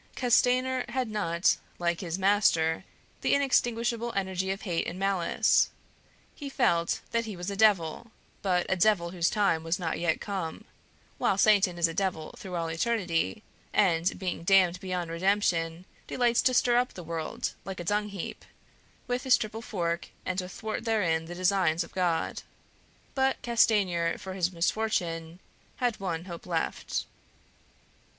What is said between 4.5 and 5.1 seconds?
hate and